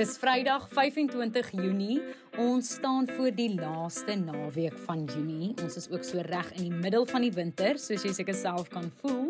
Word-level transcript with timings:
Dis 0.00 0.14
Vrydag 0.16 0.62
25 0.72 1.50
Junie. 1.52 1.98
Ons 2.40 2.70
staan 2.78 3.04
voor 3.18 3.34
die 3.36 3.50
laaste 3.52 4.14
naweek 4.16 4.78
van 4.86 5.02
Junie. 5.04 5.50
Ons 5.60 5.76
is 5.76 5.90
ook 5.92 6.06
so 6.08 6.22
reg 6.24 6.48
in 6.54 6.70
die 6.70 6.78
middel 6.86 7.04
van 7.10 7.26
die 7.26 7.32
winter, 7.36 7.76
soos 7.76 8.06
jy 8.08 8.14
seker 8.16 8.38
self 8.38 8.70
kan 8.72 8.88
voel. 9.02 9.28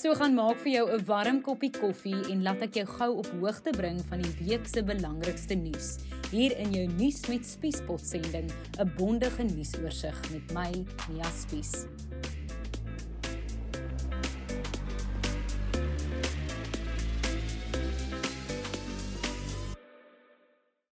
So 0.00 0.16
gaan 0.16 0.32
maak 0.38 0.56
vir 0.64 0.72
jou 0.72 0.86
'n 0.88 1.04
warm 1.04 1.42
koppie 1.42 1.70
koffie 1.70 2.16
en 2.32 2.42
laat 2.42 2.64
ek 2.64 2.80
jou 2.80 2.86
gou 2.96 3.10
op 3.18 3.28
hoogte 3.42 3.76
bring 3.76 4.00
van 4.08 4.24
die 4.24 4.34
week 4.40 4.64
se 4.64 4.80
belangrikste 4.82 5.54
nuus. 5.54 5.98
Hier 6.30 6.56
in 6.56 6.72
jou 6.72 6.86
nuus 6.96 7.20
met 7.28 7.44
Spiespot 7.44 8.00
sending, 8.00 8.48
'n 8.80 8.92
bondige 8.96 9.44
nuusoorseig 9.44 10.32
met 10.32 10.52
my, 10.54 10.72
Mia 11.12 11.28
Spies. 11.28 11.84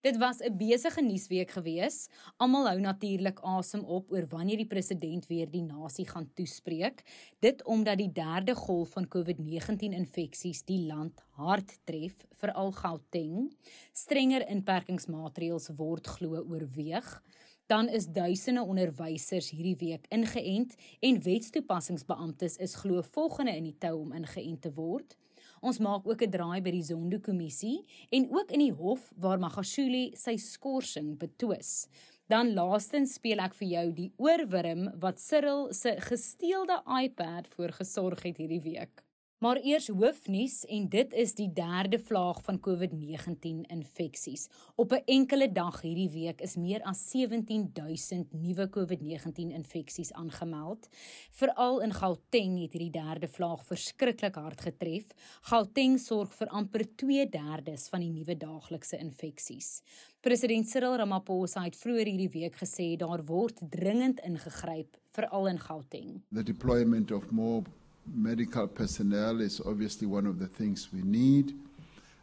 Dit 0.03 0.17
was 0.17 0.39
'n 0.39 0.57
besige 0.57 1.01
nuusweek 1.01 1.51
gewees. 1.51 2.09
Almal 2.37 2.67
hou 2.67 2.79
natuurlik 2.79 3.39
asem 3.39 3.83
op 3.83 4.11
oor 4.11 4.25
wanneer 4.27 4.57
die 4.57 4.67
president 4.67 5.27
weer 5.27 5.51
die 5.51 5.61
nasie 5.61 6.07
gaan 6.07 6.33
toespreek. 6.33 7.03
Dit 7.39 7.63
omdat 7.63 7.97
die 7.97 8.11
derde 8.11 8.55
golf 8.55 8.89
van 8.89 9.07
COVID-19 9.07 9.93
infeksies 9.93 10.63
die 10.63 10.85
land 10.85 11.23
hard 11.29 11.79
tref, 11.83 12.25
veral 12.29 12.71
Gauteng. 12.71 13.55
Strenger 13.91 14.47
inperkingsmaatreëls 14.47 15.69
word 15.75 16.07
glo 16.07 16.45
oorweeg. 16.49 17.23
Dan 17.65 17.87
is 17.89 18.05
duisende 18.07 18.61
onderwysers 18.61 19.49
hierdie 19.49 19.77
week 19.87 20.05
ingeënt 20.07 20.75
en 20.99 21.23
wetstoepassingsbeamptes 21.23 22.57
is 22.57 22.75
glo 22.75 23.01
volgende 23.01 23.55
in 23.55 23.63
die 23.63 23.77
tou 23.77 24.01
om 24.01 24.11
ingeënt 24.11 24.61
te 24.61 24.73
word. 24.73 25.17
Ons 25.63 25.79
maak 25.79 26.03
ook 26.07 26.21
'n 26.21 26.31
draai 26.31 26.61
by 26.61 26.71
die 26.75 26.83
Zondo-kommissie 26.83 27.85
en 28.11 28.27
ook 28.35 28.51
in 28.51 28.59
die 28.59 28.75
hof 28.75 29.13
waar 29.15 29.39
Magashule 29.39 30.11
sy 30.15 30.35
skorsing 30.35 31.17
betwis. 31.17 31.87
Dan 32.27 32.53
laastens 32.53 33.13
speel 33.13 33.39
ek 33.39 33.53
vir 33.53 33.67
jou 33.67 33.91
die 33.93 34.11
oorwurm 34.17 34.99
wat 34.99 35.19
Cyril 35.19 35.73
se 35.73 35.95
gesteelde 35.99 36.83
iPad 37.03 37.47
voorgesorg 37.47 38.23
het 38.23 38.37
hierdie 38.37 38.61
week. 38.61 39.03
Maar 39.43 39.59
eers 39.59 39.87
hoofnuus 39.87 40.61
en 40.71 40.85
dit 40.89 41.13
is 41.19 41.33
die 41.35 41.49
derde 41.51 41.97
vlaag 41.99 42.37
van 42.45 42.59
COVID-19 42.63 43.65
infeksies. 43.75 44.47
Op 44.75 44.91
'n 44.91 45.03
enkele 45.05 45.51
dag 45.51 45.81
hierdie 45.81 46.09
week 46.09 46.41
is 46.41 46.55
meer 46.55 46.81
as 46.81 47.09
17000 47.09 48.33
nuwe 48.33 48.69
COVID-19 48.69 49.51
infeksies 49.51 50.13
aangemeld. 50.13 50.87
Veral 51.31 51.81
in 51.81 51.93
Gauteng 51.93 52.61
het 52.61 52.71
hierdie 52.71 53.01
derde 53.01 53.27
vlaag 53.27 53.65
verskriklik 53.65 54.35
hard 54.35 54.61
getref. 54.61 55.05
Gauteng 55.41 55.99
sorg 55.99 56.33
vir 56.33 56.47
amper 56.47 56.85
2/3 56.95 57.89
van 57.89 57.99
die 57.99 58.09
nuwe 58.09 58.37
daaglikse 58.37 58.97
infeksies. 58.97 59.81
President 60.21 60.67
Cyril 60.67 60.95
Ramaphosa 60.95 61.63
het 61.63 61.75
vroeër 61.75 62.05
hierdie 62.05 62.41
week 62.41 62.55
gesê 62.55 62.95
daar 62.97 63.25
word 63.25 63.59
dringend 63.69 64.19
ingegryp 64.19 64.97
veral 65.11 65.47
in 65.47 65.59
Gauteng. 65.59 66.21
The 66.31 66.43
deployment 66.43 67.11
of 67.11 67.31
more 67.31 67.63
medical 68.05 68.67
personnel 68.67 69.41
is 69.41 69.61
obviously 69.65 70.07
one 70.07 70.25
of 70.25 70.39
the 70.39 70.47
things 70.47 70.89
we 70.93 71.01
need, 71.01 71.53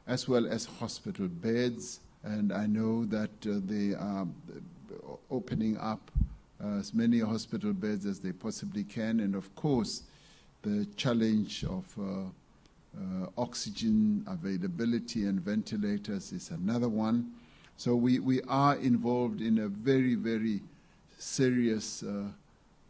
as 0.06 0.28
well 0.28 0.46
as 0.46 0.64
hospital 0.64 1.28
beds. 1.28 2.00
And 2.22 2.52
I 2.52 2.66
know 2.66 3.04
that 3.06 3.30
uh, 3.46 3.60
they 3.64 3.94
are 3.94 4.26
opening 5.30 5.78
up 5.78 6.10
uh, 6.62 6.78
as 6.78 6.92
many 6.92 7.20
hospital 7.20 7.72
beds 7.72 8.04
as 8.04 8.20
they 8.20 8.32
possibly 8.32 8.84
can. 8.84 9.20
And 9.20 9.34
of 9.34 9.54
course, 9.54 10.02
the 10.62 10.86
challenge 10.96 11.64
of 11.64 11.84
uh, 11.98 12.28
uh 12.92 13.26
oxygen 13.38 14.24
availability 14.26 15.24
and 15.26 15.40
ventilators 15.40 16.32
is 16.32 16.50
another 16.50 16.88
one. 16.88 17.32
So 17.76 17.94
we, 17.94 18.18
we 18.18 18.42
are 18.42 18.76
involved 18.76 19.40
in 19.40 19.58
a 19.60 19.68
very, 19.68 20.16
very 20.16 20.60
serious 21.18 22.04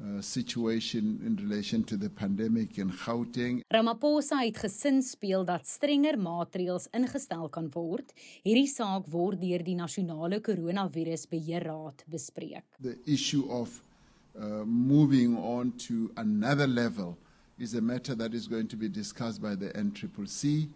uh, 0.00 0.21
situation 0.21 1.21
in 1.27 1.37
relation 1.37 1.84
to 1.84 1.97
the 1.97 2.09
pandemic 2.09 2.78
in 2.78 2.91
Gauteng. 2.91 3.62
Ramaphosa 3.69 4.38
het 4.41 4.56
gesin 4.59 5.03
speel 5.03 5.44
dat 5.44 5.66
strenger 5.66 6.19
maatreëls 6.19 6.88
ingestel 6.97 7.49
kan 7.49 7.69
word. 7.75 8.15
Hierdie 8.43 8.69
saak 8.69 9.10
word 9.12 9.41
deur 9.43 9.65
die 9.65 9.77
nasionale 9.77 10.41
koronavirusbeheerraad 10.41 12.05
bespreek. 12.09 12.65
The 12.81 12.97
issue 13.05 13.44
of 13.50 13.81
uh, 14.39 14.65
moving 14.65 15.37
on 15.37 15.72
to 15.89 16.10
another 16.16 16.66
level 16.66 17.19
is 17.59 17.75
a 17.75 17.81
matter 17.81 18.15
that 18.15 18.33
is 18.33 18.49
going 18.49 18.69
to 18.69 18.77
be 18.77 18.89
discussed 18.89 19.43
by 19.43 19.55
the 19.55 19.69
NCCC 19.77 20.69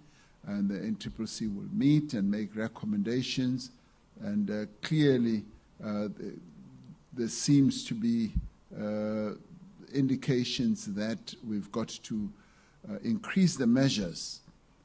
and 0.47 0.69
the 0.69 0.79
NCCC 0.79 1.49
will 1.49 1.71
meet 1.73 2.13
and 2.13 2.31
make 2.31 2.55
recommendations 2.55 3.71
and 4.21 4.51
uh, 4.51 4.67
clearly 4.83 5.45
uh, 5.83 6.09
there 7.13 7.29
seems 7.29 7.85
to 7.85 7.95
be 7.95 8.33
indications 9.93 10.95
that 10.95 11.35
we've 11.49 11.71
got 11.71 11.89
to 12.03 12.29
uh, 12.89 12.99
increase 13.03 13.57
the 13.57 13.67
measures 13.67 14.41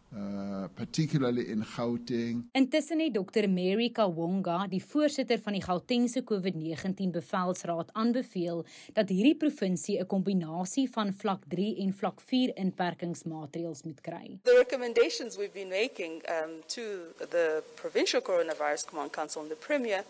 uh 0.10 0.68
particularly 0.74 1.48
in 1.48 1.64
Gauteng. 1.66 2.50
Intussen 2.52 3.00
het 3.00 3.14
Dr 3.14 3.50
Mary 3.50 3.90
Kawonga, 3.90 4.66
die 4.68 4.82
voorsitter 4.82 5.40
van 5.40 5.54
die 5.54 5.62
Gautengse 5.62 6.24
COVID-19 6.26 7.12
bevelsraad, 7.14 7.94
aanbeveel 7.94 8.66
dat 8.94 9.10
hierdie 9.10 9.36
provinsie 9.38 10.00
'n 10.00 10.08
kombinasie 10.08 10.90
van 10.90 11.14
vlak 11.14 11.44
3 11.48 11.76
en 11.78 11.94
vlak 11.94 12.22
4 12.22 12.56
inperkingsmaatreëls 12.56 13.84
moet 13.84 14.02
kry. 14.02 14.40
The 14.44 14.58
recommendations 14.58 15.38
we've 15.38 15.54
been 15.54 15.70
making 15.70 16.24
um 16.26 16.52
to 16.66 16.82
the 17.30 17.64
provincial 17.76 18.22
coronavirus 18.22 18.86
command 18.86 19.12
council 19.12 19.42
and 19.42 19.50
the 19.50 19.66
premier 19.68 20.04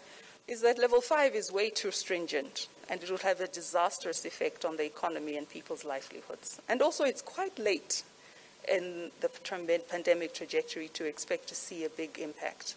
is 0.49 0.61
that 0.61 0.79
level 0.79 0.99
5 0.99 1.35
is 1.35 1.51
way 1.51 1.69
too 1.69 1.91
stringent 1.91 2.67
and 2.89 3.03
it 3.03 3.11
will 3.11 3.19
have 3.19 3.39
a 3.39 3.47
disastrous 3.47 4.25
effect 4.25 4.65
on 4.65 4.77
the 4.77 4.85
economy 4.85 5.37
and 5.37 5.47
people's 5.47 5.85
livelihoods. 5.85 6.59
And 6.67 6.81
also, 6.81 7.03
it's 7.03 7.21
quite 7.21 7.59
late 7.59 8.01
in 8.67 9.11
the 9.21 9.29
pandemic 9.89 10.33
trajectory 10.33 10.87
to 10.89 11.05
expect 11.05 11.47
to 11.49 11.55
see 11.55 11.85
a 11.85 11.89
big 11.89 12.17
impact. 12.17 12.75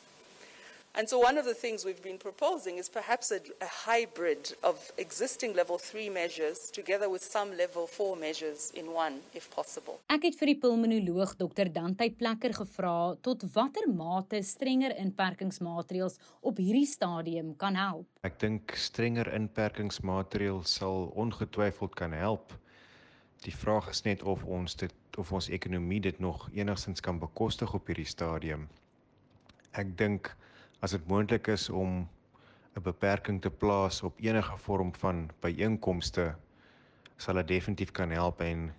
And 0.95 1.09
so, 1.09 1.19
one 1.19 1.39
of 1.39 1.47
the 1.47 1.55
things 1.55 1.87
we've 1.87 2.03
been 2.03 2.19
proposing 2.19 2.77
is 2.77 2.91
perhaps 2.91 3.31
a, 3.31 3.41
a, 3.63 3.67
hybrid 3.87 4.55
of 4.63 4.93
existing 4.99 5.55
level 5.55 5.79
3 5.79 6.11
measures 6.11 6.71
together 6.71 7.09
with 7.09 7.23
some 7.23 7.57
level 7.57 7.87
4 7.87 8.15
measures 8.15 8.71
in 8.75 8.93
one, 8.93 9.23
if 9.33 9.49
possible. 9.55 9.97
Ek 10.13 10.27
het 10.29 10.37
vir 10.37 10.53
die 10.53 10.59
pulmonoloog 10.61 11.33
Dr. 11.41 11.71
Dante 11.73 12.11
Plekker 12.13 12.53
gevra 12.59 12.97
tot 13.25 13.47
watter 13.55 13.89
mate 13.89 14.43
strenger 14.45 14.93
inperkingsmaatreëls 15.01 16.19
op 16.45 16.61
hierdie 16.61 16.85
stadium 16.91 17.55
kan 17.57 17.81
help. 17.81 18.05
Ek 18.29 18.37
dink 18.45 18.77
strenger 18.77 19.33
inperkingsmaatreëls 19.33 20.77
sal 20.77 21.09
ongetwyfeld 21.17 21.97
kan 21.97 22.13
help. 22.13 22.53
Die 23.49 23.57
vraag 23.57 23.89
is 23.97 24.05
net 24.05 24.29
of 24.29 24.45
ons 24.45 24.77
dit 24.77 24.93
of 25.17 25.33
ons 25.33 25.49
ekonomie 25.49 26.05
dit 26.05 26.21
nog 26.21 26.51
enigstens 26.53 27.01
kan 27.01 27.17
bekostig 27.21 27.73
op 27.73 27.89
hierdie 27.89 28.09
stadium. 28.13 28.69
Ek 29.73 29.97
dink 29.97 30.35
as 30.83 30.91
dit 30.91 31.05
moontlik 31.07 31.47
is 31.47 31.69
om 31.71 32.09
'n 32.75 32.83
beperking 32.83 33.41
te 33.41 33.51
plaas 33.51 34.03
op 34.03 34.21
enige 34.21 34.57
vorm 34.59 34.95
van 34.95 35.31
byeenkomste 35.41 36.35
sal 37.17 37.35
dit 37.35 37.49
definitief 37.49 37.91
kan 37.91 38.11
help 38.11 38.41
en 38.41 38.73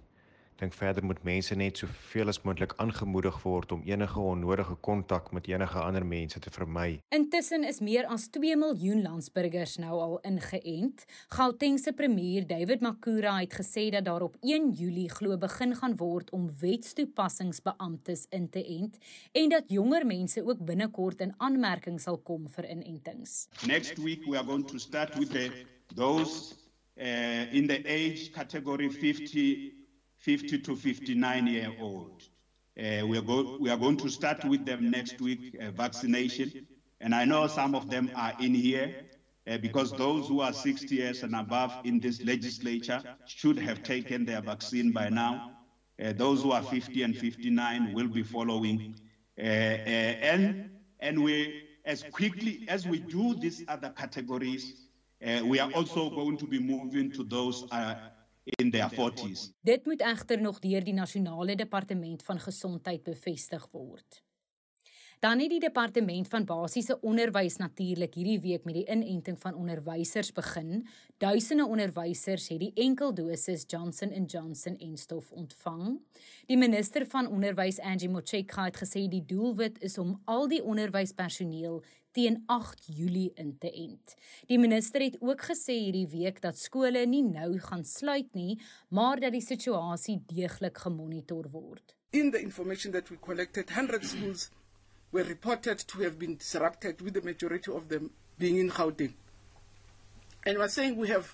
dink 0.60 0.74
verder 0.74 1.06
moet 1.06 1.24
mense 1.24 1.56
net 1.56 1.78
soveel 1.82 2.32
as 2.32 2.42
moontlik 2.46 2.74
aangemoedig 2.82 3.38
word 3.44 3.72
om 3.76 3.84
enige 3.88 4.20
onnodige 4.20 4.76
kontak 4.86 5.32
met 5.32 5.48
enige 5.48 5.80
ander 5.80 6.06
mense 6.06 6.40
te 6.40 6.52
vermy. 6.54 7.00
Intussen 7.16 7.64
is 7.68 7.80
meer 7.80 8.08
as 8.12 8.28
2 8.36 8.58
miljoen 8.58 9.02
landsburgers 9.02 9.78
nou 9.82 10.00
al 10.06 10.16
ingeënt. 10.30 11.06
Gautengse 11.36 11.94
premier 11.94 12.48
David 12.48 12.82
Makura 12.82 13.38
het 13.40 13.54
gesê 13.60 13.90
dat 13.94 14.06
daar 14.06 14.22
op 14.22 14.38
1 14.42 14.72
Julie 14.78 15.10
glo 15.10 15.38
begin 15.38 15.76
gaan 15.76 15.96
word 15.98 16.32
om 16.32 16.50
wetstoepassingsbeamptes 16.62 18.26
in 18.30 18.50
te 18.50 18.64
ent 18.80 18.98
en 19.32 19.50
dat 19.50 19.64
jonger 19.68 20.06
mense 20.06 20.46
ook 20.46 20.66
binnekort 20.66 21.22
in 21.22 21.34
aanmerking 21.38 22.02
sal 22.02 22.18
kom 22.18 22.50
vir 22.50 22.70
inentings. 22.70 23.48
Next 23.68 23.98
week 23.98 24.26
we 24.26 24.38
are 24.38 24.46
going 24.46 24.68
to 24.68 24.78
start 24.78 25.16
with 25.18 25.32
the 25.32 25.50
those 25.96 26.56
uh, 27.00 27.46
in 27.52 27.68
the 27.68 27.82
age 27.88 28.32
category 28.34 28.90
50 28.90 29.73
50 30.24 30.60
to 30.60 30.76
59 30.78 31.48
year 31.48 31.72
old. 31.78 32.12
Uh, 32.80 33.06
we, 33.08 33.18
are 33.18 33.24
go- 33.24 33.50
we 33.60 33.70
are 33.70 33.78
going 33.78 33.98
to 33.98 34.10
start 34.10 34.46
with 34.46 34.66
them 34.66 34.90
next 34.90 35.22
week, 35.22 35.42
uh, 35.60 35.72
vaccination. 35.72 36.54
And 37.02 37.16
I 37.16 37.26
know 37.26 37.48
some 37.48 37.76
of 37.76 37.90
them 37.90 38.12
are 38.16 38.34
in 38.40 38.56
here 38.56 38.96
uh, 39.48 39.58
because 39.58 39.94
those 39.94 40.28
who 40.28 40.42
are 40.42 40.54
60 40.54 40.96
years 40.96 41.24
and 41.24 41.36
above 41.36 41.78
in 41.84 42.00
this 42.00 42.24
legislature 42.24 43.04
should 43.26 43.60
have 43.60 43.84
taken 43.84 44.26
their 44.26 44.42
vaccine 44.42 44.92
by 44.92 45.10
now. 45.10 45.44
Uh, 46.02 46.14
those 46.14 46.42
who 46.44 46.52
are 46.52 46.64
50 46.64 47.04
and 47.04 47.18
59 47.18 47.92
will 47.92 48.08
be 48.08 48.24
following. 48.24 48.84
Uh, 49.40 49.78
uh, 49.86 50.16
and, 50.22 50.58
and 51.00 51.24
we, 51.24 51.56
as 51.86 52.04
quickly 52.04 52.62
as 52.68 52.88
we 52.88 53.00
do 53.00 53.36
these 53.36 53.64
other 53.68 53.90
categories, 53.90 54.76
we 55.44 55.60
are 55.60 55.70
also 55.74 56.10
going 56.10 56.38
to 56.38 56.48
be 56.48 56.60
moving 56.60 57.12
to 57.12 57.24
those 57.24 57.64
in 58.44 58.72
their 58.72 58.90
40s. 58.92 59.52
Dit 59.62 59.86
moet 59.86 60.02
egter 60.02 60.42
nog 60.42 60.60
deur 60.60 60.84
die 60.84 60.94
nasionale 60.94 61.56
departement 61.56 62.24
van 62.24 62.40
gesondheid 62.40 63.04
bevestig 63.04 63.68
word. 63.72 64.24
Dan 65.24 65.40
het 65.40 65.54
die 65.54 65.60
departement 65.64 66.28
van 66.28 66.44
basiese 66.44 66.98
onderwys 67.00 67.56
natuurlik 67.56 68.18
hierdie 68.20 68.42
week 68.44 68.66
met 68.68 68.76
die 68.76 68.84
inenting 68.92 69.38
van 69.40 69.56
onderwysers 69.56 70.34
begin. 70.36 70.82
Duisende 71.18 71.64
onderwysers 71.64 72.50
het 72.52 72.60
die 72.60 72.74
enkeldosis 72.76 73.64
Johnson 73.72 74.12
& 74.24 74.34
Johnson 74.34 74.76
en 74.78 74.98
stof 74.98 75.30
ontvang. 75.32 76.02
Die 76.52 76.58
minister 76.58 77.06
van 77.08 77.30
onderwys 77.32 77.80
Angie 77.80 78.10
Motshekga 78.12 78.66
het 78.68 78.82
gesê 78.82 79.06
die 79.08 79.24
doelwit 79.26 79.80
is 79.80 79.96
om 79.98 80.18
al 80.26 80.50
die 80.52 80.60
onderwyspersoneel 80.60 81.80
teen 82.12 82.44
8 82.52 82.84
Julie 82.92 83.32
in 83.40 83.54
te 83.58 83.72
ent. 83.72 84.16
Die 84.52 84.60
minister 84.60 85.06
het 85.06 85.16
ook 85.22 85.46
gesê 85.48 85.78
hierdie 85.86 86.10
week 86.12 86.42
dat 86.44 86.60
skole 86.60 87.06
nie 87.08 87.24
nou 87.24 87.62
gaan 87.70 87.86
sluit 87.86 88.34
nie, 88.36 88.60
maar 88.90 89.24
dat 89.24 89.32
die 89.32 89.46
situasie 89.46 90.20
deeglik 90.28 90.84
gemonitor 90.84 91.48
word. 91.56 91.96
In 92.12 92.32
the 92.32 92.42
information 92.42 92.92
that 92.92 93.08
we 93.10 93.16
collected, 93.20 93.72
100 93.72 94.06
schools 94.06 94.50
were 95.14 95.24
reported 95.24 95.80
to 95.80 96.00
have 96.00 96.20
been 96.20 96.36
disrupted, 96.36 97.02
with 97.02 97.14
the 97.14 97.22
majority 97.22 97.72
of 97.72 97.88
them 97.88 98.10
being 98.40 98.58
in 98.58 98.70
Gauteng. 98.70 99.14
And 100.46 100.58
we're 100.58 100.68
saying 100.68 100.98
we 100.98 101.08
have 101.08 101.34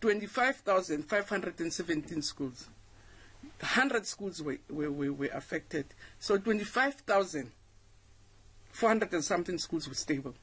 25,517 0.00 2.22
schools. 2.22 2.66
100 3.60 4.04
schools 4.06 4.42
were, 4.42 4.58
were, 4.68 4.90
were, 4.90 5.26
affected. 5.26 5.86
So 6.18 6.38
25,400 6.38 9.12
and 9.12 9.24
something 9.24 9.58
schools 9.58 9.88
were 9.88 9.94
stable. 9.94 10.34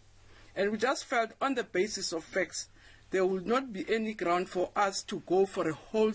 And 0.56 0.72
we 0.72 0.78
just 0.78 1.04
felt 1.06 1.32
on 1.42 1.56
the 1.56 1.64
basis 1.64 2.14
of 2.14 2.24
facts, 2.24 2.70
there 3.10 3.26
would 3.26 3.48
not 3.48 3.74
be 3.74 3.84
any 3.90 4.14
ground 4.14 4.48
for 4.48 4.70
us 4.76 5.02
to 5.04 5.22
go 5.26 5.46
for 5.46 5.68
a 5.68 5.74
whole, 5.74 6.14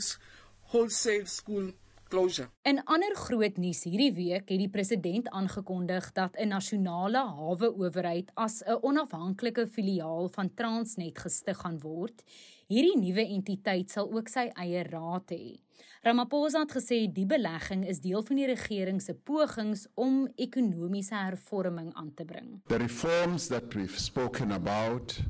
wholesale 0.66 1.26
school 1.26 1.72
closure. 2.10 2.50
In 2.68 2.82
ander 2.84 3.14
groot 3.16 3.56
nuus 3.62 3.84
hierdie 3.86 4.12
week 4.16 4.50
het 4.50 4.60
die 4.60 4.68
president 4.68 5.30
aangekondig 5.30 6.10
dat 6.12 6.36
'n 6.36 6.48
nasionale 6.48 7.22
hawe-owerheid 7.38 8.30
as 8.34 8.62
'n 8.66 8.78
onafhanklike 8.82 9.66
filiaal 9.66 10.28
van 10.28 10.54
Transnet 10.54 11.18
gestig 11.18 11.56
gaan 11.56 11.78
word. 11.80 12.22
Hierdie 12.66 12.98
nuwe 12.98 13.24
entiteit 13.26 13.90
sal 13.90 14.12
ook 14.12 14.28
sy 14.28 14.50
eie 14.54 14.82
raad 14.82 15.30
hê. 15.30 15.58
Ramaphosa 16.02 16.60
het 16.60 16.72
gesê 16.72 17.12
die 17.12 17.26
belegging 17.26 17.86
is 17.88 18.00
deel 18.00 18.22
van 18.22 18.36
die 18.36 18.46
regering 18.46 19.02
se 19.02 19.14
pogings 19.14 19.86
om 19.94 20.28
ekonomiese 20.36 21.14
hervorming 21.14 21.94
aan 21.94 22.14
te 22.14 22.24
bring. 22.24 22.60
The 22.66 22.78
reforms 22.78 23.48
that 23.48 23.74
we've 23.74 23.98
spoken 23.98 24.50
about 24.52 25.20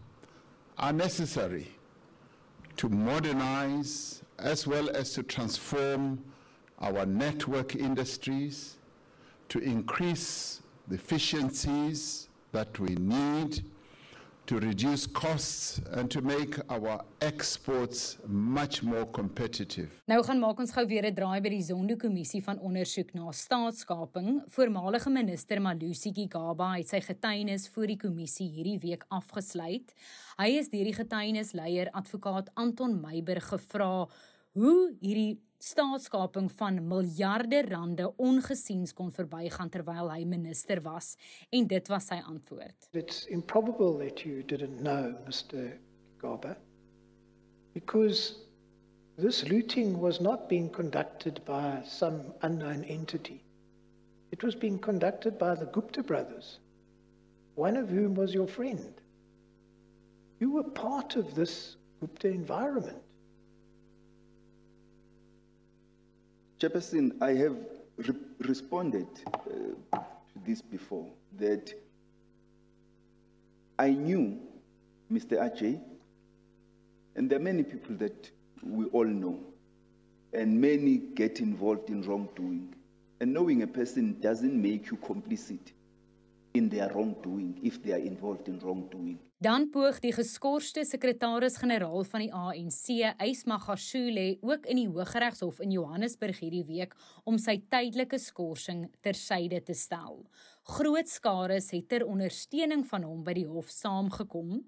are 0.77 0.93
necessary 0.93 1.67
to 2.77 2.89
modernize 2.89 4.23
as 4.39 4.67
well 4.67 4.89
as 4.91 5.13
to 5.13 5.23
transform 5.23 6.19
our 6.81 7.07
network 7.07 7.75
industries 7.75 8.77
to 9.49 9.59
increase 9.59 10.61
the 10.89 10.95
efficiencies 10.95 12.29
that 12.53 12.79
we 12.79 12.95
need 12.97 13.63
to 14.47 14.59
reduce 14.59 15.07
costs 15.07 15.81
and 15.93 16.11
to 16.11 16.21
make 16.21 16.59
our 16.69 17.05
exports 17.21 18.17
much 18.27 18.83
more 18.83 19.07
competitive. 19.07 19.89
Nou 20.11 20.25
gaan 20.27 20.41
maak 20.43 20.59
ons 20.59 20.73
gou 20.75 20.83
weer 20.91 21.07
'n 21.07 21.15
draai 21.15 21.41
by 21.41 21.53
die 21.53 21.63
Zondo-kommissie 21.63 22.43
van 22.43 22.59
ondersoek 22.59 23.13
na 23.15 23.31
staatskaping. 23.31 24.43
Voormalige 24.49 25.11
minister 25.11 25.61
Malusi 25.63 26.13
Gigaba 26.13 26.73
het 26.77 26.89
sy 26.89 27.01
getuienis 27.01 27.69
voor 27.69 27.87
die 27.87 27.97
kommissie 27.97 28.49
hierdie 28.51 28.79
week 28.79 29.05
afgesluit. 29.09 29.95
Hy 30.39 30.49
is 30.59 30.69
deur 30.69 30.85
die 30.85 30.99
getuienisleier 30.99 31.91
advokaat 31.91 32.51
Anton 32.55 33.01
Meiburg 33.01 33.49
gevra 33.49 34.09
hoe 34.53 34.97
hierdie 35.01 35.39
staatskaping 35.61 36.49
van 36.57 36.81
miljarde 36.89 37.63
rande 37.69 38.07
ongesiens 38.17 38.95
kon 38.97 39.13
verbygaan 39.13 39.69
terwyl 39.69 40.09
hy 40.09 40.25
minister 40.25 40.81
was 40.85 41.15
en 41.53 41.67
dit 41.69 41.89
was 41.93 42.07
sy 42.09 42.21
antwoord. 42.25 42.89
It's 42.93 43.27
improbable 43.29 43.99
that 43.99 44.25
you 44.25 44.43
didn't 44.43 44.81
know 44.81 45.15
Mr. 45.29 45.77
Garber 46.21 46.57
because 47.75 48.37
this 49.19 49.45
looting 49.49 49.99
was 50.01 50.21
not 50.21 50.49
being 50.49 50.71
conducted 50.71 51.45
by 51.45 51.83
some 51.85 52.33
unknown 52.43 52.85
entity. 52.85 53.45
It 54.33 54.43
was 54.43 54.55
being 54.55 54.79
conducted 54.79 55.39
by 55.39 55.55
the 55.55 55.67
Gupta 55.67 56.03
brothers, 56.03 56.59
one 57.55 57.77
of 57.77 57.91
whom 57.91 58.15
was 58.15 58.33
your 58.33 58.47
friend. 58.47 58.95
You 60.39 60.53
were 60.53 60.65
part 60.65 61.17
of 61.17 61.35
this 61.35 61.77
Gupta 62.01 62.29
environment. 62.29 63.03
Chairperson, 66.61 67.13
I 67.23 67.31
have 67.37 67.57
re 67.97 68.15
responded 68.41 69.07
uh, 69.27 69.99
to 69.99 70.39
this 70.47 70.61
before 70.61 71.07
that 71.39 71.73
I 73.79 73.91
knew 73.93 74.39
Mr. 75.11 75.39
Ajay, 75.41 75.81
and 77.17 77.31
there 77.31 77.39
are 77.39 77.43
many 77.43 77.63
people 77.63 77.97
that 77.97 78.31
we 78.63 78.85
all 78.87 79.07
know, 79.07 79.41
and 80.35 80.61
many 80.61 80.99
get 80.99 81.41
involved 81.41 81.89
in 81.89 82.03
wrongdoing. 82.03 82.75
And 83.23 83.33
knowing 83.33 83.63
a 83.63 83.67
person 83.67 84.21
doesn't 84.21 84.61
make 84.61 84.91
you 84.91 84.99
complicit 84.99 85.73
in 86.53 86.69
their 86.69 86.91
wrongdoing 86.93 87.59
if 87.63 87.83
they 87.83 87.93
are 87.93 87.99
involved 87.99 88.49
in 88.49 88.59
wrongdoing. 88.59 89.19
Dan 89.41 89.71
poog 89.73 90.03
die 90.05 90.11
geskorste 90.13 90.83
sekretaris-generaal 90.85 92.03
van 92.11 92.21
die 92.21 92.33
ANC, 92.37 92.91
Ysmagashule, 93.25 94.35
ook 94.45 94.67
in 94.69 94.77
die 94.83 94.91
Hooggeregshof 94.91 95.63
in 95.65 95.73
Johannesburg 95.73 96.43
hierdie 96.43 96.67
week 96.69 96.93
om 97.25 97.39
sy 97.41 97.55
tydelike 97.73 98.21
skorsing 98.21 98.83
tersyde 99.01 99.63
te 99.65 99.73
stel. 99.73 100.27
Groot 100.71 101.09
skares 101.11 101.73
het 101.75 101.89
ter 101.91 102.05
ondersteuning 102.07 102.85
van 102.87 103.03
hom 103.03 103.25
by 103.27 103.33
die 103.35 103.47
hof 103.49 103.73
saamgekom. 103.75 104.61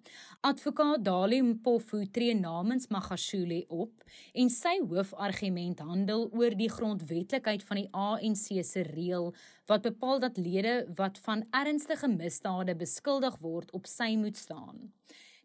Advokaat 0.49 1.05
Dali 1.07 1.39
Mpofu 1.47 2.01
tree 2.11 2.35
namens 2.35 2.89
Magashule 2.91 3.61
op 3.71 4.03
en 4.43 4.51
sy 4.51 4.73
hoofargument 4.81 5.79
handel 5.87 6.25
oor 6.35 6.57
die 6.59 6.71
grondwetlikheid 6.73 7.63
van 7.69 7.83
die 7.85 7.87
ANC 7.95 8.49
se 8.67 8.83
reël 8.89 9.31
wat 9.71 9.85
bepaal 9.87 10.19
dat 10.25 10.41
lede 10.43 10.75
wat 10.99 11.21
van 11.23 11.45
ernstige 11.55 12.11
misdade 12.11 12.75
beskuldig 12.81 13.37
word 13.45 13.71
op 13.79 13.87
sy 13.87 14.17
moet 14.19 14.41
staan. 14.41 14.89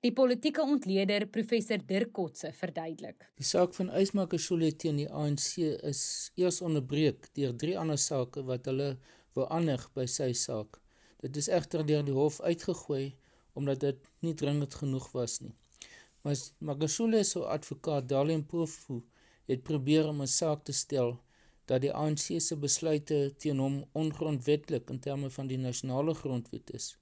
Die 0.01 0.13
politieke 0.13 0.61
ontleder 0.61 1.27
professor 1.33 1.81
Dirk 1.85 2.15
Kotse 2.17 2.49
verduidelik. 2.53 3.29
Die 3.37 3.45
saak 3.45 3.77
van 3.77 3.93
Ysmakashule 3.93 4.71
teen 4.73 5.03
die 5.03 5.07
ANC 5.09 5.61
is 5.85 6.01
eers 6.37 6.63
onderbreek 6.65 7.29
deur 7.37 7.53
drie 7.53 7.77
ander 7.77 8.01
sake 8.01 8.41
wat 8.49 8.65
hulle 8.69 8.95
beannig 9.37 9.85
by 9.95 10.05
sy 10.17 10.31
saak. 10.45 10.79
Dit 11.23 11.37
is 11.41 11.47
egter 11.59 11.85
deur 11.89 12.03
die 12.09 12.17
hof 12.17 12.41
uitgegooi 12.41 13.15
omdat 13.57 13.79
dit 13.85 14.09
nie 14.25 14.33
dringend 14.41 14.75
genoeg 14.81 15.07
was 15.15 15.39
nie. 15.41 15.53
Maar 16.21 16.37
Magashule 16.69 17.23
se 17.23 17.41
advokaat 17.57 18.09
Dalian 18.09 18.45
Pofu 18.45 19.01
het 19.49 19.63
probeer 19.69 20.07
om 20.11 20.21
'n 20.21 20.35
saak 20.39 20.63
te 20.63 20.73
stel 20.83 21.17
dat 21.65 21.81
die 21.81 21.93
ANC 21.93 22.41
se 22.41 22.55
besluite 22.55 23.17
teen 23.37 23.59
hom 23.59 23.75
ongrondwettig 23.91 24.83
in 24.93 24.99
terme 24.99 25.29
van 25.29 25.47
die 25.47 25.57
nasionale 25.57 26.13
grondwet 26.13 26.73
is 26.79 26.97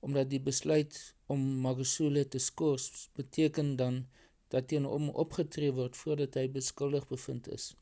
omdat 0.00 0.30
die 0.30 0.40
besluit 0.40 0.98
om 1.26 1.40
Magashule 1.60 2.28
te 2.28 2.38
skors 2.38 3.08
beteken 3.18 3.76
dan 3.76 4.06
dat 4.48 4.68
teen 4.68 4.84
hom 4.84 5.08
opgetree 5.24 5.72
word 5.74 5.96
voordat 5.96 6.38
hy 6.38 6.46
beskuldig 6.48 7.06
bevind 7.08 7.48
is. 7.52 7.72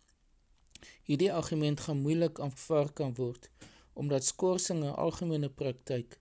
Hierdie 1.08 1.32
argument 1.32 1.80
gaan 1.80 2.02
moeilik 2.02 2.40
aanvaar 2.40 2.92
kan 2.92 3.14
word 3.20 3.50
omdat 3.96 4.24
skorsing 4.24 4.84
'n 4.84 4.94
algemene 4.94 5.48
praktyk 5.48 6.20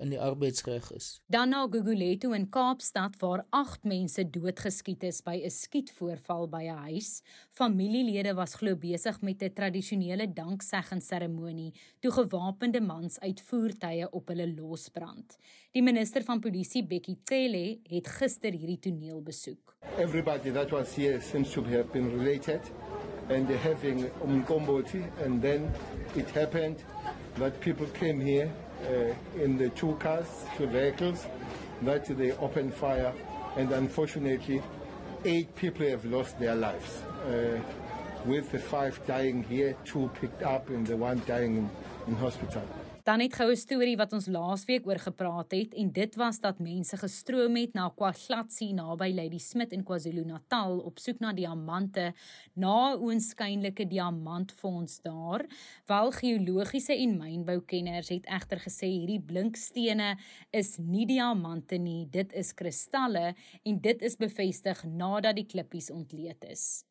in 0.00 0.10
die 0.10 0.20
arbeidsreg 0.20 0.86
is. 0.94 1.08
Dan 1.30 1.52
na 1.54 1.64
Gugulethu 1.70 2.32
in 2.34 2.48
Kaapstad 2.50 3.16
waar 3.20 3.44
8 3.54 3.84
mense 3.84 4.24
doodgeskiet 4.30 5.02
is 5.06 5.20
by 5.22 5.36
'n 5.44 5.50
skietvoorval 5.50 6.48
by 6.48 6.64
'n 6.66 6.82
huis. 6.88 7.22
Familielede 7.50 8.34
was 8.34 8.54
glo 8.54 8.76
besig 8.76 9.20
met 9.20 9.42
'n 9.42 9.52
tradisionele 9.52 10.32
dankseggingsseremonie 10.32 11.72
toe 12.00 12.10
gewapende 12.10 12.80
mans 12.80 13.20
uit 13.20 13.40
voertuie 13.40 14.10
op 14.10 14.28
hulle 14.28 14.54
losbrand. 14.54 15.38
Die 15.72 15.82
minister 15.82 16.22
van 16.22 16.40
polisie 16.40 16.86
Bekkie 16.86 17.18
Cele 17.24 17.78
het 17.82 18.06
gister 18.06 18.52
hierdie 18.52 18.78
toneel 18.78 19.22
besoek. 19.22 19.76
Everybody 19.98 20.50
that 20.50 20.70
was 20.70 20.94
here 20.94 21.20
seems 21.20 21.52
to 21.52 21.62
have 21.62 21.88
been 21.92 22.10
related 22.18 22.72
and 23.28 23.48
having 23.48 24.04
umkomboti 24.26 25.04
and 25.24 25.40
then 25.40 25.72
it 26.14 26.28
happened 26.30 26.76
that 27.36 27.60
people 27.60 27.86
came 27.86 28.20
here 28.20 28.52
uh, 28.84 29.42
in 29.42 29.56
the 29.56 29.70
two 29.70 29.94
cars, 29.96 30.44
two 30.56 30.66
vehicles, 30.66 31.26
that 31.82 32.04
they 32.16 32.32
opened 32.32 32.74
fire, 32.74 33.12
and 33.56 33.72
unfortunately, 33.72 34.62
eight 35.24 35.54
people 35.56 35.86
have 35.86 36.04
lost 36.04 36.38
their 36.38 36.54
lives. 36.54 37.02
Uh, 37.26 37.58
with 38.26 38.50
the 38.52 38.58
five 38.58 38.98
dying 39.06 39.42
here, 39.44 39.76
two 39.84 40.10
picked 40.20 40.42
up, 40.42 40.68
and 40.70 40.86
the 40.86 40.96
one 40.96 41.20
dying 41.26 41.56
in, 41.56 41.70
in 42.06 42.14
hospital. 42.16 42.62
Dan 43.04 43.20
het 43.20 43.34
goue 43.36 43.52
storie 43.60 43.98
wat 44.00 44.14
ons 44.16 44.30
laasweek 44.32 44.86
oor 44.88 44.96
gepraat 44.96 45.50
het 45.52 45.74
en 45.76 45.90
dit 45.92 46.14
was 46.16 46.38
dat 46.40 46.60
mense 46.64 46.96
gestroom 46.96 47.58
het 47.60 47.74
na 47.76 47.90
KwaGlatsie 47.92 48.70
naby 48.72 49.10
Lady 49.12 49.40
Smith 49.44 49.74
in 49.76 49.82
KwaZulu-Natal 49.84 50.78
op 50.88 51.02
soek 51.02 51.20
na 51.20 51.34
diamante 51.36 52.06
na 52.56 52.94
'n 52.94 53.02
oënskynlike 53.04 53.84
diamantfonds 53.92 55.02
daar. 55.04 55.44
Wel 55.86 56.10
geologiese 56.12 56.96
en 56.96 57.18
mynboukenners 57.18 58.08
het 58.08 58.24
egter 58.24 58.58
gesê 58.58 58.88
hierdie 58.88 59.20
blinkstene 59.20 60.16
is 60.50 60.78
nie 60.78 61.06
diamante 61.06 61.76
nie, 61.76 62.08
dit 62.10 62.32
is 62.32 62.54
kristalle 62.54 63.34
en 63.64 63.80
dit 63.80 64.02
is 64.02 64.16
bevestig 64.16 64.84
nadat 64.84 65.36
die 65.36 65.46
klippies 65.46 65.90
ontleed 65.90 66.44
is. 66.44 66.84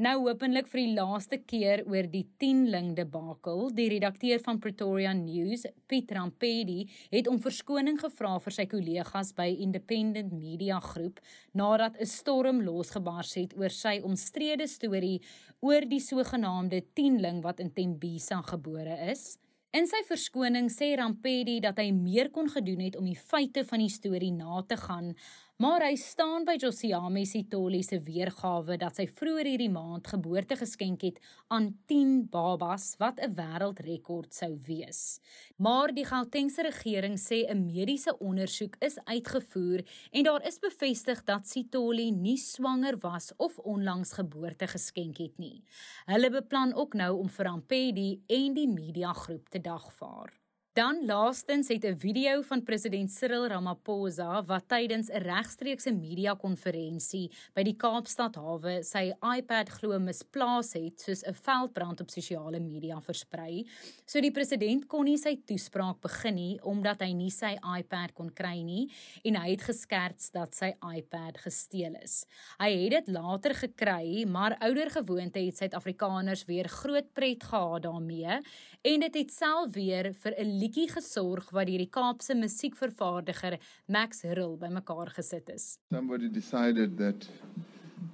Nou 0.00 0.14
hopelik 0.22 0.64
vir 0.72 0.80
die 0.80 0.92
laaste 0.96 1.36
keer 1.44 1.82
oor 1.84 2.06
die 2.08 2.22
10 2.40 2.60
ling 2.72 2.86
debakel, 2.96 3.66
die 3.76 3.90
redakteur 3.92 4.40
van 4.40 4.56
Pretoria 4.62 5.10
News, 5.12 5.66
Piet 5.92 6.14
Rampedi, 6.16 6.86
het 7.12 7.28
om 7.28 7.36
verskoning 7.44 7.98
gevra 8.00 8.30
vir 8.40 8.56
sy 8.56 8.64
kollegas 8.70 9.34
by 9.36 9.50
Independent 9.66 10.32
Media 10.32 10.78
Groep 10.80 11.20
nadat 11.52 12.00
'n 12.00 12.08
storm 12.08 12.62
losgebars 12.64 13.34
het 13.36 13.52
oor 13.60 13.68
sy 13.68 14.00
omstrede 14.00 14.66
storie 14.66 15.20
oor 15.60 15.84
die 15.84 16.00
sogenaamde 16.00 16.80
10 16.96 17.20
ling 17.20 17.42
wat 17.42 17.60
in 17.60 17.70
Tembisa 17.70 18.40
gebore 18.40 18.96
is. 19.12 19.36
In 19.70 19.86
sy 19.86 20.00
verskoning 20.08 20.66
sê 20.66 20.96
Rampedi 20.96 21.60
dat 21.60 21.76
hy 21.78 21.92
meer 21.92 22.30
kon 22.30 22.48
gedoen 22.48 22.80
het 22.80 22.96
om 22.96 23.04
die 23.04 23.20
feite 23.20 23.62
van 23.64 23.78
die 23.78 23.92
storie 23.92 24.32
na 24.32 24.64
te 24.66 24.76
gaan, 24.76 25.14
Maar 25.60 25.82
hy 25.84 25.96
staan 26.00 26.46
by 26.48 26.54
Josiame 26.56 27.26
Sitoli 27.28 27.82
se 27.84 27.98
weergawe 28.00 28.78
dat 28.80 28.96
sy 28.96 29.04
vroeër 29.04 29.50
hierdie 29.50 29.68
maand 29.68 30.06
geboorte 30.08 30.56
geskenk 30.56 31.04
het 31.04 31.18
aan 31.52 31.66
10 31.92 32.30
babas 32.32 32.94
wat 33.02 33.20
'n 33.20 33.36
wêreldrekord 33.36 34.32
sou 34.32 34.56
wees. 34.64 35.20
Maar 35.58 35.92
die 35.92 36.06
Gautengse 36.06 36.62
regering 36.62 37.20
sê 37.20 37.44
'n 37.44 37.66
mediese 37.66 38.16
ondersoek 38.18 38.76
is 38.80 38.96
uitgevoer 39.04 39.84
en 40.12 40.24
daar 40.24 40.46
is 40.46 40.58
bevestig 40.58 41.24
dat 41.24 41.46
Sitoli 41.46 42.10
nie 42.10 42.38
swanger 42.38 42.96
was 42.98 43.32
of 43.36 43.58
onlangs 43.58 44.12
geboorte 44.12 44.66
geskenk 44.66 45.18
het 45.18 45.38
nie. 45.38 45.62
Hulle 46.06 46.30
beplan 46.30 46.72
ook 46.72 46.94
nou 46.94 47.18
om 47.18 47.28
vir 47.28 47.46
Ampedi 47.46 48.22
en 48.26 48.54
die 48.54 48.68
media 48.68 49.12
groep 49.12 49.48
te 49.48 49.60
dagvaar. 49.60 50.39
Dan 50.72 51.04
laastens 51.04 51.68
het 51.68 51.84
'n 51.84 51.98
video 51.98 52.42
van 52.42 52.62
president 52.62 53.10
Cyril 53.10 53.46
Ramaphosa 53.46 54.44
wat 54.44 54.68
tydens 54.68 55.08
'n 55.08 55.22
regstreekse 55.22 55.92
media-konferensie 55.92 57.30
by 57.54 57.62
die 57.62 57.76
Kaapstad 57.76 58.34
hawe 58.34 58.82
sy 58.82 59.12
iPad 59.36 59.68
glo 59.68 59.98
misplaas 59.98 60.72
het 60.72 61.00
soos 61.00 61.22
'n 61.26 61.34
veldbrand 61.34 62.00
op 62.00 62.10
sosiale 62.10 62.60
media 62.60 63.00
versprei. 63.00 63.66
So 64.06 64.20
die 64.20 64.30
president 64.30 64.86
kon 64.86 65.04
nie 65.04 65.18
sy 65.18 65.42
toespraak 65.44 66.00
begin 66.00 66.34
nie 66.34 66.60
omdat 66.62 67.00
hy 67.00 67.12
nie 67.12 67.30
sy 67.30 67.58
iPad 67.78 68.14
kon 68.14 68.30
kry 68.32 68.62
nie 68.62 68.90
en 69.24 69.34
hy 69.34 69.50
het 69.50 69.62
geskerts 69.62 70.30
dat 70.30 70.54
sy 70.54 70.72
iPad 70.96 71.38
gesteel 71.38 71.94
is. 72.02 72.26
Hy 72.60 72.70
het 72.84 72.90
dit 72.90 73.08
later 73.08 73.54
gekry, 73.54 74.24
maar 74.24 74.56
ouer 74.60 74.90
gewoonte 74.90 75.40
het 75.40 75.56
Suid-Afrikaners 75.56 76.44
weer 76.44 76.68
groot 76.68 77.12
pret 77.12 77.42
gehad 77.42 77.82
daarmee 77.82 78.40
en 78.82 79.00
dit 79.00 79.14
het 79.14 79.30
self 79.32 79.74
weer 79.74 80.14
vir 80.14 80.34
'n 80.38 80.59
liedjie 80.60 80.88
gesorg 80.90 81.48
wat 81.56 81.68
deur 81.70 81.80
die 81.80 81.88
Kaapse 81.88 82.34
musiekvervaardiger 82.36 83.56
Max 83.88 84.22
Hurl 84.26 84.56
bymekaar 84.60 85.12
gesit 85.16 85.48
is. 85.54 85.76
Somebody 85.94 86.28
decided 86.28 86.98
that 86.98 87.28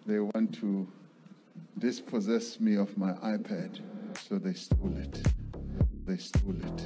they 0.06 0.20
want 0.20 0.54
to 0.60 0.86
dispossess 1.78 2.58
me 2.60 2.76
of 2.78 2.96
my 2.96 3.12
iPad, 3.34 3.80
so 4.28 4.38
they 4.38 4.54
stole 4.54 4.96
it. 4.96 5.20
They 6.06 6.16
stole 6.16 6.60
it. 6.70 6.82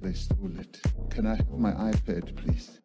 They 0.00 0.14
stole 0.14 0.60
it. 0.60 0.80
Can 1.10 1.26
I 1.26 1.36
have 1.36 1.58
my 1.58 1.72
iPad, 1.72 2.34
please? 2.36 2.80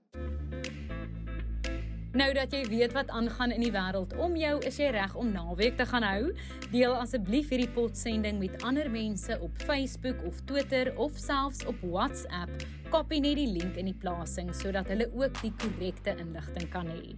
Nou 2.13 2.27
dat 2.38 2.51
jy 2.53 2.60
weet 2.70 2.91
wat 2.93 3.10
aangaan 3.10 3.50
in 3.55 3.63
die 3.65 3.72
wêreld 3.74 4.12
om 4.22 4.36
jou, 4.38 4.51
is 4.70 4.75
jy 4.77 4.91
reg 4.93 5.15
om 5.17 5.32
naweek 5.34 5.79
te 5.79 5.86
gaan 5.89 6.03
hou. 6.05 6.27
Deel 6.70 6.93
asseblief 6.93 7.50
hierdie 7.50 7.72
potsending 7.74 8.38
met 8.38 8.62
ander 8.62 8.86
mense 8.93 9.34
op 9.41 9.58
Facebook 9.65 10.22
of 10.29 10.43
Twitter 10.46 10.91
of 11.01 11.17
selfs 11.17 11.63
op 11.65 11.82
WhatsApp. 11.82 12.67
Kopie 12.93 13.17
net 13.24 13.39
die 13.41 13.48
link 13.50 13.79
in 13.82 13.89
die 13.89 13.98
plasing 13.98 14.53
sodat 14.53 14.91
hulle 14.93 15.10
ook 15.17 15.41
die 15.41 15.50
korrekte 15.63 16.13
inligting 16.22 16.70
kan 16.70 16.93
hê. 16.93 17.15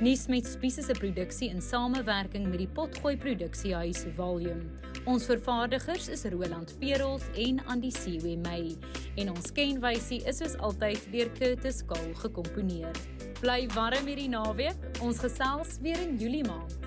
Nuus 0.00 0.24
met 0.32 0.48
Spiese 0.48 0.86
se 0.86 0.96
produksie 0.96 1.50
in 1.52 1.60
samewerking 1.60 2.48
met 2.48 2.62
die 2.64 2.70
Potgooi 2.72 3.18
Produksiehuis 3.20 4.06
Volume. 4.16 4.64
Ons 5.04 5.28
vervaardigers 5.28 6.08
is 6.16 6.24
Roland 6.32 6.72
Perols 6.80 7.28
en 7.36 7.60
Andy 7.68 7.92
Siwe 7.92 8.38
May 8.48 8.72
en 9.20 9.36
ons 9.36 9.52
kenwysie 9.52 10.24
is 10.24 10.40
soos 10.40 10.56
altyd 10.56 11.04
deur 11.12 11.36
Curtis 11.36 11.84
Kahl 11.84 12.14
gekomponeer. 12.24 12.96
Bly 13.38 13.68
warm 13.74 14.06
hierdie 14.10 14.28
naweek. 14.32 14.98
Ons 15.04 15.22
gesels 15.22 15.78
weer 15.82 16.00
in 16.02 16.16
Julie 16.18 16.42
maand. 16.42 16.77